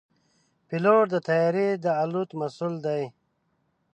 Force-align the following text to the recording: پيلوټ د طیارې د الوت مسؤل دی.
پيلوټ 0.67 1.05
د 1.11 1.15
طیارې 1.27 1.67
د 1.83 1.85
الوت 2.03 2.29
مسؤل 2.41 2.73
دی. 2.85 3.03